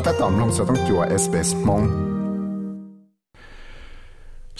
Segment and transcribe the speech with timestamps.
[0.00, 1.82] ก็ถ้าตอมลงสต้องจัวเอสเปสมง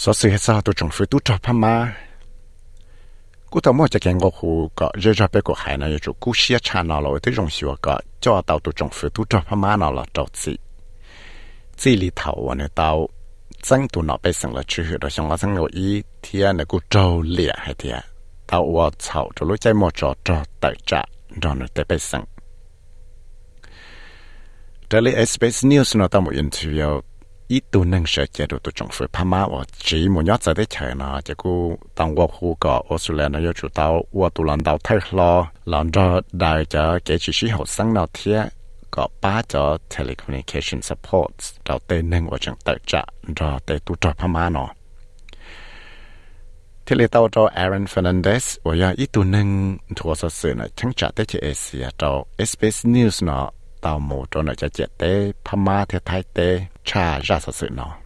[0.03, 1.75] สอสื่อสาตัวจงฟื้นตัวจับพม่า
[3.53, 10.53] กูต่อมอจะแกงกูหูก็เยอะๆไปกูหายนะอยู่จุกูเชียชานาเราที่จงชัวก็จ่อเตาตัวจงฟื้นตัวจับพม่านาเราจอดสิ
[11.81, 12.91] สิลีเถาวันเนี่ยเตา
[13.67, 15.89] จังตัวหนอไปสังละชื่อเราสังละสังเราอี
[16.23, 17.97] เทียนกูเจ้าเลี่ยให้เทีย
[18.49, 21.01] เตาว่าเฉาจะรู้ใจหมดจอดจอดแต่จะ
[21.43, 22.25] รอหนูแต่ไปสัง
[24.91, 27.01] trở lại SBS News nó tao một interview
[27.49, 30.55] ít tu nâng sẽ chế độ tổ trọng phải Pama ở chỉ một nhát giờ
[30.55, 34.29] đấy chơi nó chỉ cô tăng qua khu cọ Australia nó yêu chủ tao qua
[34.35, 38.07] tu lần tao thay lo lần đó đại cho cái chỉ sĩ học sáng nào
[38.13, 38.49] thế
[38.91, 41.31] có ba cho telecommunication support
[41.65, 44.69] đầu tên nâng và trong tự trạng rồi để tu trò Pama nó
[46.87, 50.93] thế là tao cho Aaron Fernandez và nhà ít tu nâng thuộc sự nó chẳng
[50.97, 53.51] trả tới chế Asia cho SBS News nó
[53.81, 57.69] tàu mù cho nó cho chết tế phama thì thái tế cha ra sự sự
[57.71, 57.97] nó.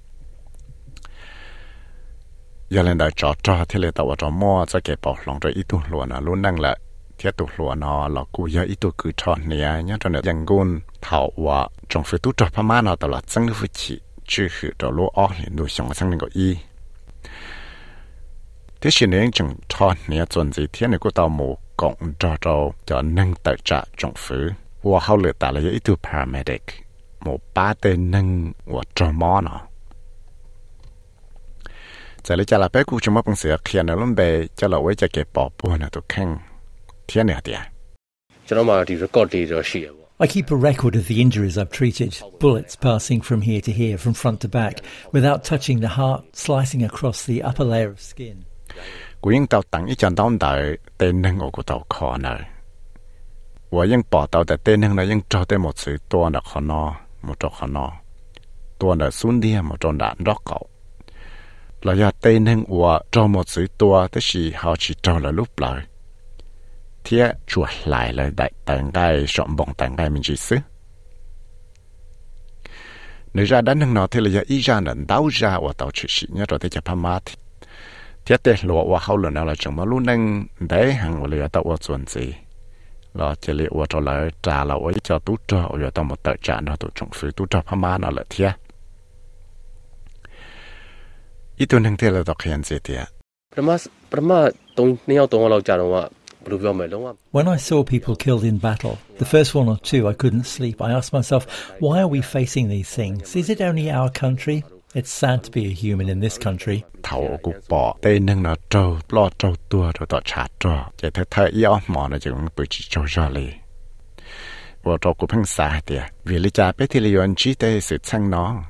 [2.68, 5.52] Giờ lên đời trò trò thì lấy tàu trò mua cho cái bỏ lòng rồi
[5.52, 6.76] ít tu luôn à luôn năng là
[7.18, 10.20] thiết tu luôn nó là cú giờ ít tu cứ trò nè nhá cho nó
[10.22, 14.00] dân gun, thảo và trong phía tu trò phama nó tàu là chân được chỉ
[14.26, 16.56] chứ hữu trò lúa ó liền nuôi sống sang y
[18.80, 21.58] thế xin nên chừng trò nè chuẩn gì thiên này của tàu mù
[40.18, 43.98] I keep a record of the injuries I've treated, bullets passing from here to here,
[43.98, 44.80] from front to back,
[45.10, 48.44] without touching the heart, slicing across the upper layer of skin.
[53.74, 56.82] ว่ายังปอเตาแต่เต้นหนึ่งนะยังจอแต่หมดสื่อตัวดักขอนอ
[57.24, 57.86] หมดจอขอนอ
[58.80, 60.58] ตัวดักซุนเดียหมดจอด่านรอกเก่า
[61.82, 65.80] เราอยากเต้นหนึ่งอวจอหมดสื่อตัวแต่ชีเขาชีจอละลูกเลย
[67.02, 70.62] เทียชวดหลายเลยได้แต่งได้สมบงแต่งได้มันจีซื้อ
[73.34, 75.90] nếu ra đánh hàng nọ thì là giờ ý ra nền đau ra và tàu
[75.94, 77.22] chỉ sĩ nhớ rồi thì chụp hàm mát
[78.24, 81.28] thiết tế lụa và hậu lần nào là chúng mà luôn nâng để hàng và
[81.28, 82.34] lừa tàu và chuẩn gì
[97.30, 100.80] When I saw people killed in battle, the first one or two I couldn't sleep.
[100.80, 101.46] I asked myself,
[101.78, 103.36] why are we facing these things?
[103.36, 104.64] Is it only our country?
[104.94, 106.82] It's sad to be a human in this country.
[107.02, 107.96] Thảo của bỏ.
[108.02, 111.78] Tên nâng nó trâu, lo, trâu tua, rồi tỏ chả trâu chỉ thật thấy yếu
[111.86, 113.48] mỏ nó chỉ bởi chỉ trâu ra lì.
[114.82, 116.02] Và trâu của phăng xa tìa.
[116.24, 118.64] vì lý cha bế thì lý do chí tê sự chăng nó?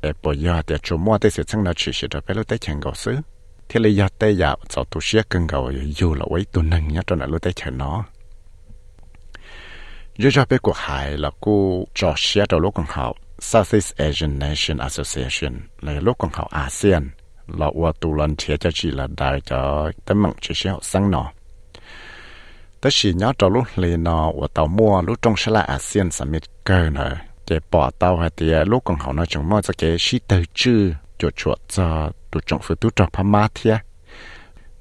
[0.00, 2.48] Ê bỏ giờ tìa chú mua tê sự chăng nó chỉ sẽ trở bế lúc
[2.48, 3.16] tê chẳng gạo xứ.
[3.68, 6.88] Thì lý do tê giờ cho tu sĩ cần gạo dù là với tu nâng
[6.88, 8.04] nhá cho nó lúc tê chẳng nó.
[10.16, 14.38] Dù cho bế của hải là cô cho xế trò lúc còn học Southeast Asian
[14.38, 17.10] Nation Association là lúc còn học ASEAN,
[17.46, 20.84] là qua tù lần thiệt cho chỉ là đại cho tấm mặn chỉ sẽ học
[20.84, 21.32] sinh nó
[22.80, 26.10] tất sĩ nhớ cho lúc lì nọ và tàu mua, lúc trong sẽ là ASEAN
[26.10, 27.16] Summit cơ nữa
[27.48, 30.18] để bỏ tàu hay thì à, lúc còn học nói chung mua cho cái sĩ
[30.28, 33.76] tư chữ cho chuột cho tụ trong phụ tụ cho phá thiệt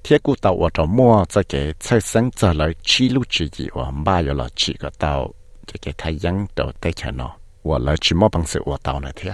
[0.03, 3.49] thiệt cụ tàu và tàu mua cho cái chơi sinh cho lại chi lúc chỉ
[3.53, 5.33] gì và ba giờ là chỉ có tàu
[5.67, 8.76] cho cái thay dương đầu tay cho nó và lại chỉ mua bằng sự và
[8.82, 9.32] tàu này thiệt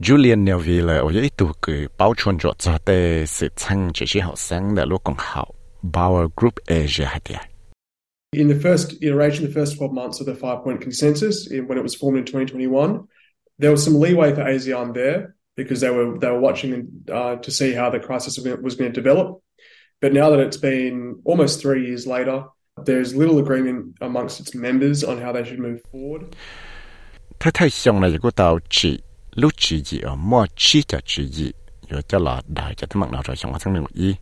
[0.00, 5.54] Julian Neville 我有一度佢包穿咗做的是趁这些学生的路更好，
[5.92, 7.38] Bauer Group Asia 系啲。
[8.36, 11.78] In the first iteration, the first 12 months of the five point consensus, in, when
[11.78, 13.06] it was formed in 2021,
[13.60, 17.50] there was some leeway for ASEAN there because they were they were watching uh, to
[17.52, 19.40] see how the crisis was going to develop.
[20.00, 22.46] But now that it's been almost three years later,
[22.84, 26.34] there's little agreement amongst its members on how they should move forward.
[27.38, 29.02] 睇睇上嚟个到chỉ
[29.34, 31.52] lúc chỉ gì ở mua chi cho chỉ gì
[31.88, 34.14] rồi cho là đại cho thằng nào rồi xong sang đường y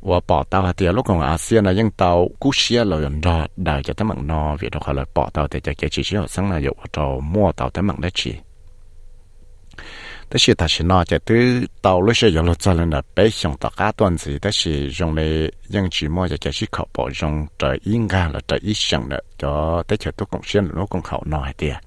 [0.00, 3.46] và bỏ tàu thì lúc còn ASEAN là những tàu cú xia là rồi ra
[3.56, 6.50] đại cho thằng nó việc đó là bỏ tàu thì cho cái chỉ chỉ sang
[6.50, 8.34] là dụ cho mua tàu thằng đấy chỉ
[10.29, 15.23] 但是它是那这对到那些养老责任的百姓大家段子，但是用来
[15.69, 21.79] 用寂寞就就是靠保用这应该了这一生了，就得就都贡献了，贡好那一点。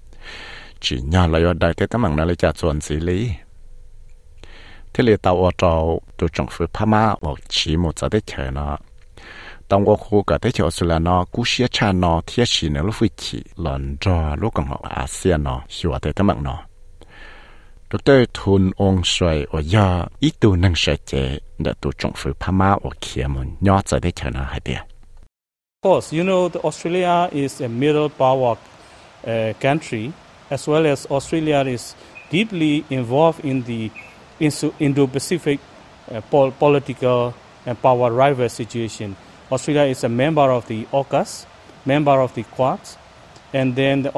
[0.81, 3.31] chỉ nhà là ở đây thế tấm bằng là cha chuẩn xử lý
[4.92, 8.50] thế là tàu ở tàu từ trong phía Pama và chỉ một giờ tới chờ
[8.50, 8.78] nó
[9.69, 12.69] trong quá khu cả tới chờ xưa là nó cú xe cha nó thiết chỉ
[12.69, 16.42] nó lúc phải chỉ lần cho lúc còn họ ASEAN nó hiểu thế tấm bằng
[16.42, 16.62] nó
[17.92, 19.88] ดรทุนองสวยโอยา
[20.22, 21.12] อีตูนังเสเจ
[21.64, 24.81] ดตูจงฟื้นพม่าโอเคียมันยอดจะได้เทนาให้เดีย
[25.82, 30.04] Of course, you know the Australia is a middle power uh, country,
[30.54, 31.84] as well as Australia is
[32.34, 33.82] deeply involved in the
[34.87, 35.58] Indo-Pacific
[36.14, 36.20] uh,
[36.64, 37.20] political
[37.69, 39.08] and power rival situation.
[39.50, 41.46] Australia is a member of the AUKUS,
[41.87, 42.81] member of the Quad,
[43.58, 44.10] and then the,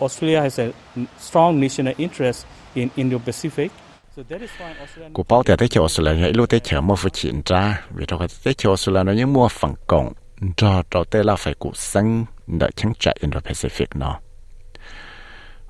[0.00, 3.68] Australia has a mm, strong national interest in Indo-Pacific.
[5.12, 8.06] Cụ bao giờ tới chỗ là ngay lúc thế chở mua phụ chuyện ra, vì
[8.06, 10.12] đó tới chỗ là nó những mua phẳng cổng,
[10.56, 14.20] cho cho tới là phải cụ sân đợi chẳng chạy Indo-Pacific nó.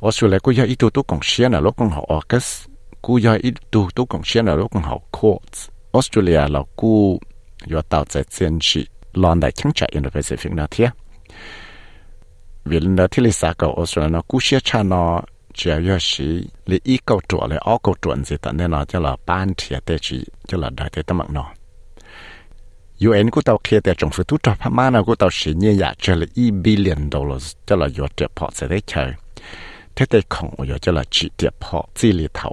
[0.00, 2.68] Ở sửa lại cụ do ít tu tu còn xia là lúc còn họ August,
[3.02, 5.68] cụ do ít tu tu còn xia là lúc còn họ Courts.
[5.92, 7.20] Australia là cụ
[7.66, 10.90] do tạo ra chiến sĩ lon đại chẳng chạy Indo-Pacific nó thiệt.
[12.64, 15.22] Vì nó thiết lý xã cầu Australia nó cụ xia cha nó
[15.58, 16.25] chỉ là sĩ
[16.66, 19.52] lý ý cầu chuột là ó cầu chuột gì tận nên nó cho là ban
[19.56, 21.52] thiệt để chỉ cho là đại thế tâm nó
[23.06, 25.76] UN của tàu kia tại trong phủ tu trọ Pama nó của tàu sĩ như
[25.81, 29.12] vậy cho là y billion dollars cho là do tiệp họ sẽ đấy chơi
[29.96, 32.52] thế đây không ở cho là chỉ tiệp họ chỉ lý thảo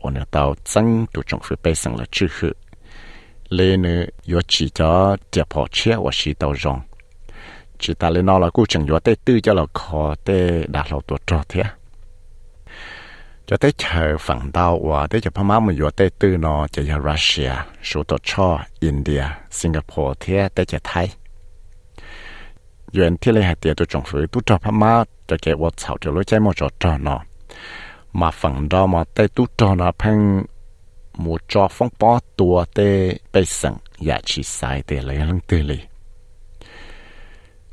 [0.74, 2.50] tăng từ trong phủ bây sang là chữ hư
[3.50, 6.80] lên nữa do chỉ cho tiệp họ chia và sĩ tàu rong
[7.80, 10.92] chỉ ta lên nó là cú chẳng gió tê tư cho là khó tê đạt
[10.92, 11.63] lâu tuổi trọ thế
[13.50, 17.51] จะได้เจอฝั่งดาวว่าได้จะพม่ามันอยู่ได้ตื้อนอจะยารัสเซีย
[17.88, 18.50] สุดชอ
[18.83, 19.24] อินเดีย
[19.59, 21.07] สิงคโปร์เทียได้จะไทย
[22.95, 24.94] ยวนที่เลยหาเตียตัวจงฝือตัวจอพม่า
[25.30, 27.18] จะเกวัดเสาจะรู้ใจมอจอจอนอ
[28.19, 30.19] มาฝั่งดาวมาได้ตัวจอนอเพ่ง
[31.19, 32.80] หมูจอฟงปอตัวเต
[33.31, 33.75] ไปสั่ง
[34.06, 35.81] อย่าชีสายเตเลยลังเตเลย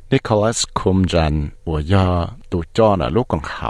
[0.09, 1.33] นิโคลัสคุมจัน
[1.67, 2.05] วัวยา
[2.51, 3.69] ตัวจอนะลูกของเขา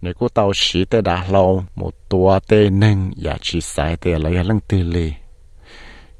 [0.00, 4.18] nếu cô tàu xí tê đã lâu một tua tê nâng ya chỉ sai tê
[4.18, 5.12] lấy ya lăng tư lì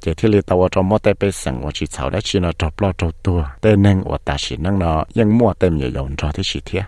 [0.01, 2.53] chỉ thiết lì tàu trong mua tê bê sẵn và chỉ sau đã chỉ nó
[2.53, 3.45] chọc lo trâu tua.
[3.61, 6.61] Tê nâng và ta chỉ nâng nó, nhưng mua tê nhiều dùng cho thế chỉ
[6.65, 6.85] thiệt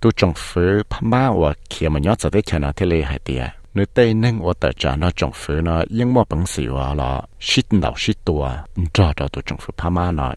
[0.00, 3.18] tu trồng phứ pha và kia mà nhớ giờ tới chờ nó thì lì hay
[3.18, 6.66] tiệt nếu tê nâng và tờ trả nó trồng phứ nó, nhưng mua bằng xì
[6.66, 8.50] và là shit đầu shit tua.
[8.92, 10.34] Cho cho tu trồng phứ pha nó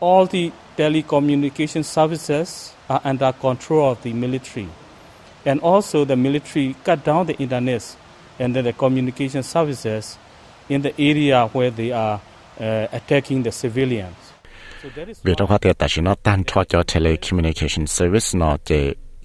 [0.00, 4.68] All the telecommunication services are under control of the military
[5.44, 7.96] and also the military cut down the internet
[8.38, 10.16] and then the communication services
[10.68, 12.20] in the area where they are
[12.60, 14.16] uh, attacking the civilians.
[14.82, 18.72] So that is เวลาเขาเตียแต่ชินอตันทอจอ telecommunication service เนาะเจ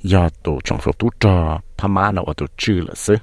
[0.04, 3.16] giờ tổ trọng phục tú trò pha má nào ở tổ chư là sư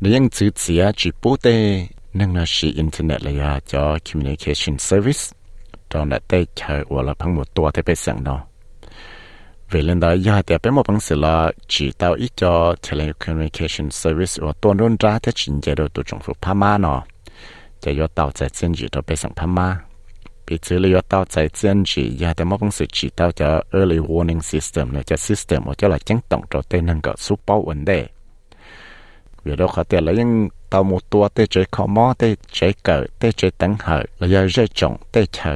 [0.00, 5.20] để những chữ chia chỉ bố tê, nâng là chỉ internet là cho communication service.
[5.90, 8.46] Cho nên tê chờ hoặc là bằng một tua thế bây giờ đó.
[9.70, 13.90] về lần đó giờ thì bên một bằng sự là chỉ tao ít cho telecommunication
[13.90, 17.02] service hoặc tuần luôn ra thế chính chế độ tổ trọng phục pha má nó
[17.80, 19.78] chỉ do tao sẽ xin chỉ cho bây giờ pha má
[20.50, 28.08] ปีซื้อเลยตัวใจเส้นจียาแต่มอบังสุจีตัวจะ early warning system เนี่ยจะ system ว่าจะหลักจังต้องตัวเต้นนั่นก็ซูเปอร์วันเดย์
[29.42, 30.30] เดี๋ยวเราขอเตือนแล้วยัง
[30.72, 32.22] ตัวมูตัวเตจคอมอเต
[32.56, 35.52] จเกิดเตจตั้งเหอแล้วยังเจจงเตจเหอ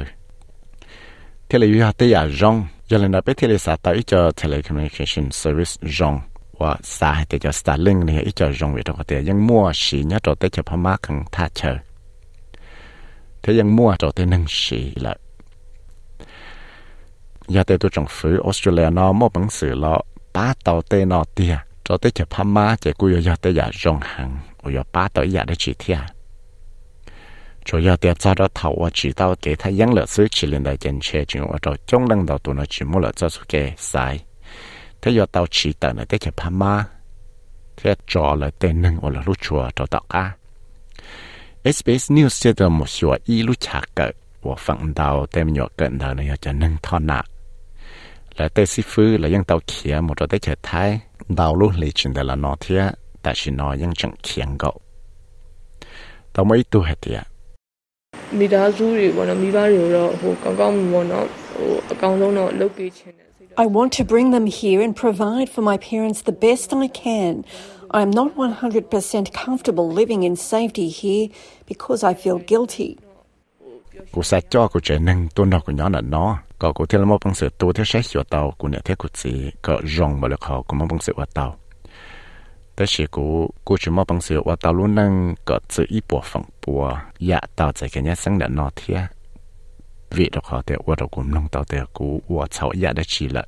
[1.47, 2.57] เทเลยวิหาเตยาจง
[2.91, 6.15] ยังเลยนับไปเทเลสาตัวอีจอ telecommunication service จง
[6.61, 11.94] ว่าสายเตจะ Starlink เนี่ยอีจอจงเวทเราขอเตือนยังมั่วสีเนี่ยตัวเตจพม่าขังท่าเชอ
[13.45, 15.15] thế ยังมั่วจอเทนังสีละ
[17.55, 19.95] ยาเตตัวจงฟื้อออสเตรเลียนอมอบังสือลอ
[20.35, 21.55] ป้าเตาเตนอเตีย
[21.87, 24.31] จอเตจะพม่าจะกุยยาเตยาจงหัง
[24.63, 25.99] อุยป้าเตยาได้จีเทีย
[27.67, 33.55] จอยาเตจ้าเราเทาว่าจีเตาเกทายังเหลือซื้อชิลินได้เจนเชจึงว่าจอจงดังดาวตัวนั้นจีมุเหลือจะสุเก
[33.91, 34.15] สาย
[34.99, 36.75] เทยาเตาจีเตเนี่ยเตจะพม่า
[37.77, 40.25] เทจอเลยเตนึงอุลลุชัวจอตอกา
[41.73, 44.15] SBS News จะตัวมุชัวอีลุชาเกิด
[44.47, 47.25] ว่าฝั่งดาวเต็มหยกเกินเดาเนี่ยจะนึ่งท่อนหนัก
[48.37, 50.89] และเตซิฟื้อและยังเตาเขียหมดเราได้เฉดท้าย
[51.39, 52.83] ดาวลูกเลยจินแต่ละนอเทีย
[53.23, 54.73] แต่ชินอยังจังเขียงก็
[56.35, 57.19] ต่อมาอีตัวเหตีย
[58.39, 63.15] မိသားစုတွေပေါ့နော်မိဘတွေတော့ဟိုကောင်းကောင်းပေါ့နော်ဟိုအကောင်းဆုံးတော့လုပ်ပေးခြင်း
[63.65, 67.35] I want to bring them here and provide for my parents the best I can
[67.95, 71.29] I am not 100% comfortable living in safety here
[71.69, 72.97] because I feel guilty.
[74.13, 76.39] Cô sẽ cho cô trẻ nâng tôn đó của nhỏ là nó.
[76.59, 78.95] Có cô thiên là một bằng sự tu theo sách của tàu của nè thế
[78.95, 81.57] của chị, có rộng mà lực họ của một bằng sự của tàu.
[82.77, 86.01] Tất nhiên cô cô chỉ một bằng sự của tàu luôn nâng có chữ ý
[86.09, 89.07] bộ phẳng bộ dạ tàu tại cái nhà sáng là nó thế.
[90.11, 93.03] Vì đọc họ thì hoạt đọc cũng nông tàu thì cô hoạt cháu dạ đã
[93.07, 93.47] chỉ lại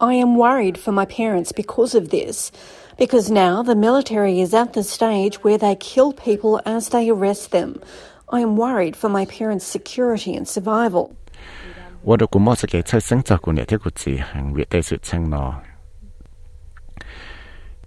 [0.00, 2.52] I am worried for my parents because of this,
[2.98, 7.50] because now the military is at the stage where they kill people as they arrest
[7.50, 7.80] them.
[8.28, 11.16] I am worried for my parents' security and survival.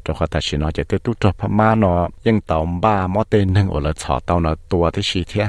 [0.06, 3.08] Cho họ ta chỉ nói chỉ tới tu cho phá ma nó nhưng tàu ba
[3.08, 5.48] mò tên nâng ở là chọ tàu nó tua thế gì thế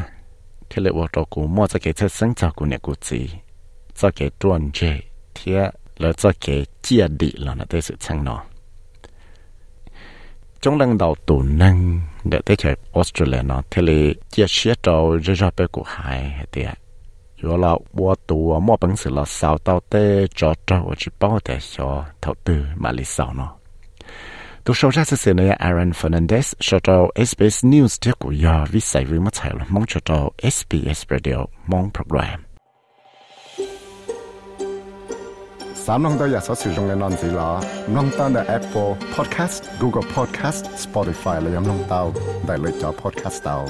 [0.71, 3.31] thế lệ ở trong cú mò cho cái chất sinh cho này gì
[3.95, 5.01] cho cái tuần chế
[5.35, 8.45] thế là cho cái chia đi là nó tới sự chăng nó
[10.61, 15.17] trong lần đầu tụ nâng để tới cái Australia nó thế lệ chia sẻ cho
[15.23, 16.67] rất rất bé của hai thế
[17.37, 21.39] rồi là bùa tụ mò bằng sự là sao tàu tê cho cho chỉ bao
[21.45, 23.57] để cho thầu tư mà lý sao nó
[24.66, 28.80] tu sau ra sẽ này Aaron Fernandez cho cho SBS News tiếp của yo vi
[28.80, 32.40] sai vi mất là mong cho cho SBS Radio mong program
[35.76, 42.12] 三弄到日所使用嘅单字啦，弄到嘅 Apple Podcast、Google Podcast、Spotify 嚟饮弄到，
[42.46, 43.66] 大类咗 Podcast 到。